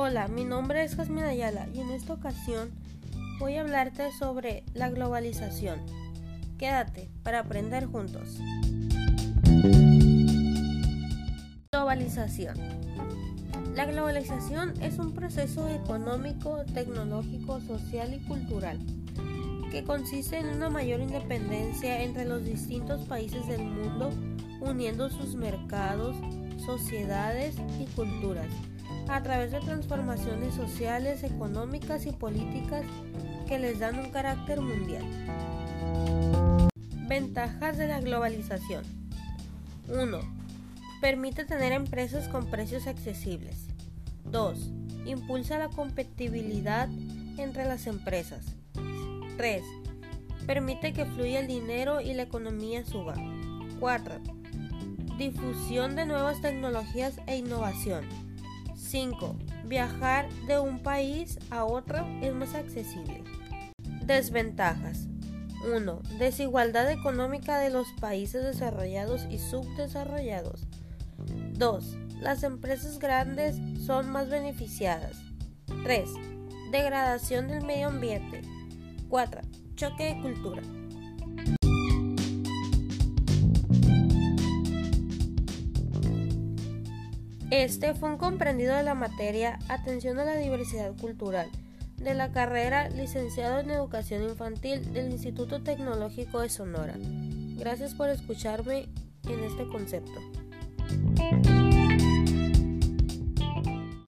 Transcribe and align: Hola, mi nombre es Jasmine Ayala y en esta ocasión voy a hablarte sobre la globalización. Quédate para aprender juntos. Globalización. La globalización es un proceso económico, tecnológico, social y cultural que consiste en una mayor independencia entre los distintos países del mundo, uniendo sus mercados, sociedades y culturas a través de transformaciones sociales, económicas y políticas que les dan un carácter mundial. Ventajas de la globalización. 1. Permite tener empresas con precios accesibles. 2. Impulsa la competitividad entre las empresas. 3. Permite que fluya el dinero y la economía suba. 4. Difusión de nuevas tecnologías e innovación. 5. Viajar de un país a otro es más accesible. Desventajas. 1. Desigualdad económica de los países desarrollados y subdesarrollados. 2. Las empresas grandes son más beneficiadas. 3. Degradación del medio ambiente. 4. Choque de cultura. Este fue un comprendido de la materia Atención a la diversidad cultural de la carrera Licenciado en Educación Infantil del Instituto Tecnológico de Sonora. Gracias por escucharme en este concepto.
Hola, 0.00 0.28
mi 0.28 0.44
nombre 0.44 0.84
es 0.84 0.94
Jasmine 0.94 1.24
Ayala 1.26 1.66
y 1.74 1.80
en 1.80 1.90
esta 1.90 2.12
ocasión 2.12 2.70
voy 3.40 3.56
a 3.56 3.62
hablarte 3.62 4.12
sobre 4.12 4.62
la 4.72 4.90
globalización. 4.90 5.80
Quédate 6.56 7.10
para 7.24 7.40
aprender 7.40 7.86
juntos. 7.86 8.38
Globalización. 11.72 12.56
La 13.74 13.86
globalización 13.86 14.80
es 14.80 15.00
un 15.00 15.14
proceso 15.14 15.68
económico, 15.68 16.64
tecnológico, 16.72 17.60
social 17.62 18.14
y 18.14 18.20
cultural 18.20 18.78
que 19.72 19.82
consiste 19.82 20.38
en 20.38 20.46
una 20.46 20.70
mayor 20.70 21.00
independencia 21.00 22.04
entre 22.04 22.24
los 22.24 22.44
distintos 22.44 23.04
países 23.08 23.48
del 23.48 23.64
mundo, 23.64 24.10
uniendo 24.60 25.10
sus 25.10 25.34
mercados, 25.34 26.14
sociedades 26.64 27.56
y 27.80 27.86
culturas 27.96 28.46
a 29.08 29.22
través 29.22 29.52
de 29.52 29.60
transformaciones 29.60 30.54
sociales, 30.54 31.22
económicas 31.24 32.06
y 32.06 32.12
políticas 32.12 32.84
que 33.46 33.58
les 33.58 33.78
dan 33.78 33.98
un 33.98 34.10
carácter 34.10 34.60
mundial. 34.60 35.04
Ventajas 37.08 37.78
de 37.78 37.88
la 37.88 38.00
globalización. 38.00 38.84
1. 39.88 40.20
Permite 41.00 41.44
tener 41.44 41.72
empresas 41.72 42.28
con 42.28 42.50
precios 42.50 42.86
accesibles. 42.86 43.68
2. 44.24 44.72
Impulsa 45.06 45.58
la 45.58 45.68
competitividad 45.68 46.88
entre 47.38 47.64
las 47.64 47.86
empresas. 47.86 48.44
3. 49.38 49.62
Permite 50.46 50.92
que 50.92 51.06
fluya 51.06 51.40
el 51.40 51.46
dinero 51.46 52.00
y 52.00 52.12
la 52.12 52.24
economía 52.24 52.84
suba. 52.84 53.14
4. 53.80 54.20
Difusión 55.16 55.96
de 55.96 56.04
nuevas 56.04 56.40
tecnologías 56.42 57.20
e 57.26 57.36
innovación. 57.36 58.27
5. 58.88 59.36
Viajar 59.66 60.30
de 60.46 60.58
un 60.58 60.82
país 60.82 61.38
a 61.50 61.64
otro 61.64 62.06
es 62.22 62.34
más 62.34 62.54
accesible. 62.54 63.22
Desventajas. 64.06 65.08
1. 65.70 66.00
Desigualdad 66.18 66.90
económica 66.90 67.58
de 67.58 67.68
los 67.68 67.88
países 68.00 68.42
desarrollados 68.42 69.26
y 69.28 69.38
subdesarrollados. 69.38 70.66
2. 71.54 71.96
Las 72.20 72.42
empresas 72.44 72.98
grandes 72.98 73.56
son 73.84 74.10
más 74.10 74.30
beneficiadas. 74.30 75.16
3. 75.84 76.08
Degradación 76.70 77.48
del 77.48 77.66
medio 77.66 77.88
ambiente. 77.88 78.40
4. 79.10 79.42
Choque 79.74 80.14
de 80.14 80.22
cultura. 80.22 80.62
Este 87.50 87.94
fue 87.94 88.10
un 88.10 88.18
comprendido 88.18 88.76
de 88.76 88.82
la 88.82 88.94
materia 88.94 89.58
Atención 89.68 90.18
a 90.18 90.24
la 90.24 90.36
diversidad 90.36 90.94
cultural 91.00 91.48
de 91.96 92.12
la 92.12 92.30
carrera 92.30 92.90
Licenciado 92.90 93.60
en 93.60 93.70
Educación 93.70 94.22
Infantil 94.22 94.92
del 94.92 95.10
Instituto 95.10 95.62
Tecnológico 95.62 96.40
de 96.40 96.50
Sonora. 96.50 96.94
Gracias 97.56 97.94
por 97.94 98.10
escucharme 98.10 98.90
en 99.26 99.42
este 99.44 99.66
concepto. 99.66 100.37